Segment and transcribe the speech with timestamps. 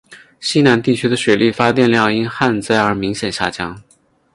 [0.39, 3.79] 西南地区的水力发电量因旱灾而明显下降。